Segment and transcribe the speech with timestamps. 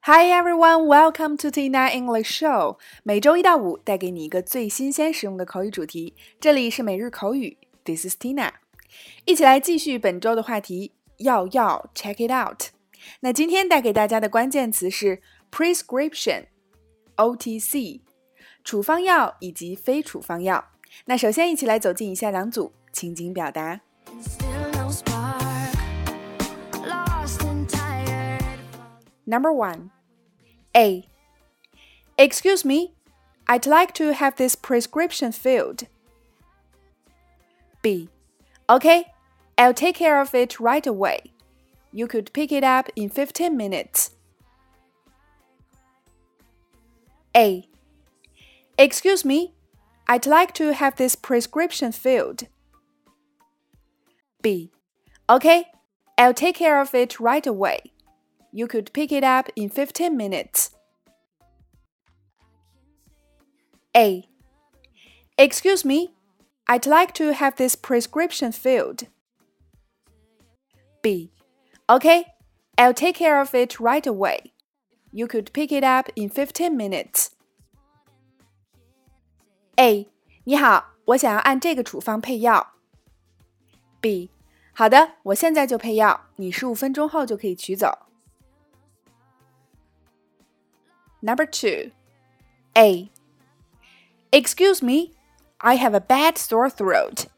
[0.00, 2.76] Hi everyone, welcome to Tina English Show。
[3.02, 6.14] 每周一到五带给你一个最新鲜实用的口语主题。
[6.38, 8.50] 这里是每日口语，This is Tina。
[9.24, 12.64] 一起来继续本周的话题，要要 check it out。
[13.20, 16.44] 那今天带给大家的关键词是 prescription、
[17.16, 18.00] OTC、
[18.62, 20.72] 处方药以及非处方药。
[21.06, 23.80] 那首先一起来走进以下两组情景表达。
[29.26, 29.90] Number one,
[30.76, 31.06] A.
[32.18, 32.94] Excuse me,
[33.46, 35.84] I'd like to have this prescription filled.
[37.82, 38.08] B.
[38.68, 39.12] Okay,
[39.58, 41.32] I'll take care of it right away.
[41.92, 44.10] You could pick it up in 15 minutes.
[47.36, 47.68] A.
[48.78, 49.54] Excuse me,
[50.06, 52.44] I'd like to have this prescription filled.
[54.42, 54.70] B.
[55.28, 55.64] Okay,
[56.18, 57.93] I'll take care of it right away.
[58.53, 60.71] You could pick it up in 15 minutes.
[63.95, 64.27] A.
[65.37, 66.15] Excuse me,
[66.67, 69.07] I'd like to have this prescription filled.
[71.01, 71.31] B.
[71.87, 72.25] Okay,
[72.77, 74.53] I'll take care of it right away.
[75.11, 77.29] You could pick it up in 15 minutes.
[79.77, 80.07] A.
[80.43, 82.73] 你好，我想要按这个处方配药。
[84.01, 84.29] B.
[84.73, 88.07] 好的，我现在就配药，你十五分钟后就可以取走。
[91.24, 91.90] Number two,
[92.76, 93.08] A.
[94.30, 95.12] Excuse me,
[95.58, 97.28] I have a bad sore throat.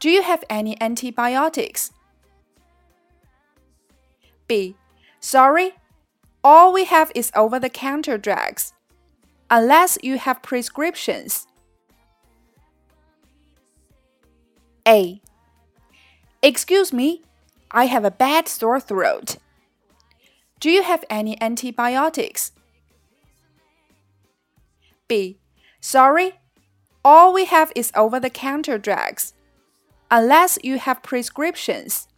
[0.00, 1.92] Do you have any antibiotics?
[4.48, 4.74] B.
[5.20, 5.74] Sorry,
[6.42, 8.72] all we have is over the counter drugs,
[9.48, 11.46] unless you have prescriptions.
[14.88, 15.20] A.
[16.42, 17.22] Excuse me,
[17.70, 19.36] I have a bad sore throat.
[20.58, 22.50] Do you have any antibiotics?
[25.08, 25.38] B.
[25.80, 26.40] Sorry,
[27.04, 29.34] all we have is over the counter drugs,
[30.10, 32.08] unless you have prescriptions.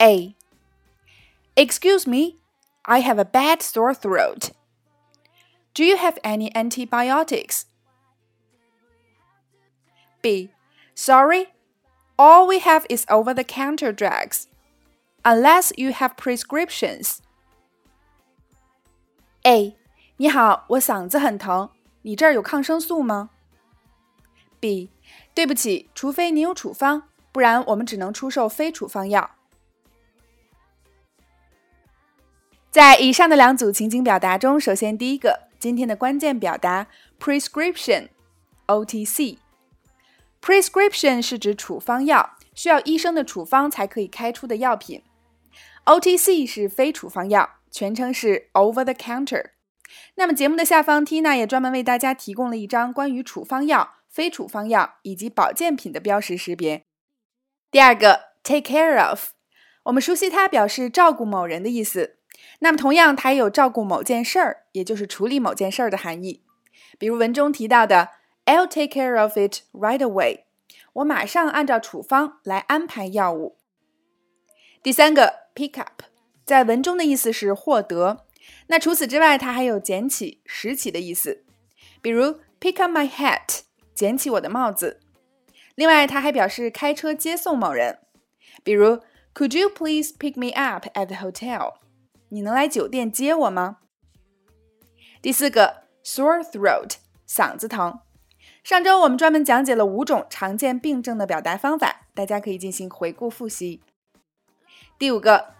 [0.00, 0.36] A.
[1.56, 2.36] Excuse me,
[2.84, 4.50] I have a bad sore throat.
[5.74, 7.66] Do you have any antibiotics?
[10.22, 10.50] B.
[10.94, 11.48] Sorry,
[12.18, 14.46] all we have is over the counter drugs,
[15.24, 17.20] unless you have prescriptions.
[19.46, 19.76] A.
[20.16, 21.70] 你好，我嗓子很疼，
[22.02, 23.30] 你这儿有抗生素吗
[24.58, 24.90] ？B.
[25.34, 29.30] 对不起，除非你有处方，不然我们只能出售非处方药。
[32.72, 36.88] 在以上的两组情景表达中，首先第一个，今天的关键表达
[37.20, 39.38] prescription，OTC。
[40.42, 45.04] prescription 是指处方药，需要医生的处方才可以开出的药品。
[45.84, 49.50] OTC 是非处方药，全称是 over the counter。
[50.14, 56.84] 那么节目的下方，Tina 也专门为大家提供了一张关于处方药、非处方药以及保健品的标识识别。
[57.70, 59.32] 第二个，take care of，
[59.82, 62.16] 我们熟悉它表示照顾某人的意思。
[62.60, 66.42] 那么同样，它也有照顾某件事儿，也就是处理某件事儿的含义。
[66.98, 68.08] 比如文中提到的
[68.46, 70.44] "I'll take care of it right away"，
[70.94, 73.58] 我马上按照处方来安排药物。
[74.82, 76.04] 第三个 "pick up"，
[76.46, 78.24] 在文中的意思是获得。
[78.68, 81.44] 那除此之外，它还有捡起、拾起的意思。
[82.00, 83.62] 比如 "pick up my hat"，
[83.92, 85.00] 捡起我的帽子。
[85.74, 87.98] 另外，它还表示开车接送某人。
[88.62, 89.00] 比如
[89.34, 91.74] "Could you please pick me up at the hotel"？
[92.28, 93.78] 你能来酒店接我吗？
[95.20, 96.94] 第四个 sore throat，
[97.28, 97.98] 嗓子疼。
[98.62, 103.82] 上周我们专门讲解了五种常见病症的表达方法，大家可以进行回顾复习。
[104.98, 105.54] 第五个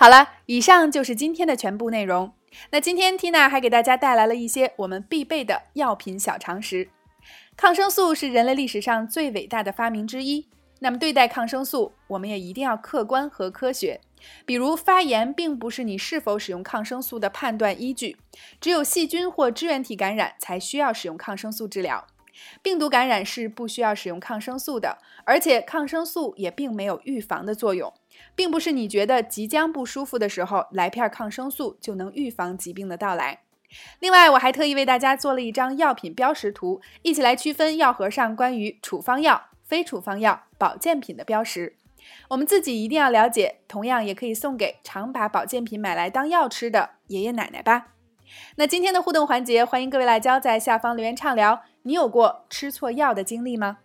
[0.00, 2.32] 好了，以上就是今天的全部内容。
[2.70, 6.88] 那今天 Tina 还给大家带来了一些我们必备的药品小常识。
[7.54, 10.48] 抗生素是人类历史上最伟大的发明之一。
[10.78, 14.00] 那么对待抗生素，我们也一定要客观和科学。
[14.46, 18.16] 比如发炎并不是你是否使用抗生素的判断依据，
[18.58, 22.06] 只有细菌或支原体感染才需要使用抗生素治疗。
[22.62, 27.92] 病毒感染是不需要使用抗生素的，而且抗生素也并没有预防的作用，
[28.34, 33.40] 并不是你觉得即将不舒服的时候来片抗生素就能预防疾病的到来。
[34.00, 41.76] 另外，我还特意为大家做了一张药品标识图，一起来区分药盒上关于处方药、非处方药、保健品的标识。
[42.30, 47.88] 我们自己一定要了解，同样也可以送给常把保健品买来当药吃的爷爷奶奶吧。
[48.56, 53.78] 那今天的互动环节，欢迎各位辣椒在下方留言畅聊，你有过吃错药的经历吗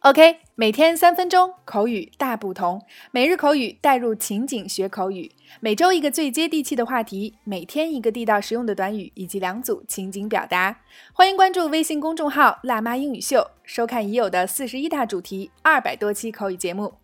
[0.00, 2.80] ？OK，每天三分钟，口语大不同。
[3.10, 10.80] 每日口语带入情景学口语，每周一个最接地气的话题，每天一个地道实用的短语以及两组情景表达。
[11.12, 16.94] 欢迎关注微信公众号“辣妈英语秀”，收看已有的四十一大主题、二百多期口语节目。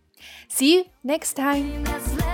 [0.49, 2.34] See you next time.